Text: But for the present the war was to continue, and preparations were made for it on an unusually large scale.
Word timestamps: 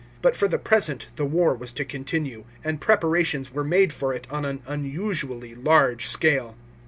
But 0.23 0.35
for 0.35 0.47
the 0.47 0.57
present 0.57 1.09
the 1.15 1.25
war 1.27 1.53
was 1.53 1.71
to 1.73 1.85
continue, 1.85 2.45
and 2.63 2.81
preparations 2.81 3.53
were 3.53 3.63
made 3.63 3.93
for 3.93 4.15
it 4.15 4.25
on 4.31 4.45
an 4.45 4.63
unusually 4.65 5.53
large 5.53 6.07
scale. 6.07 6.57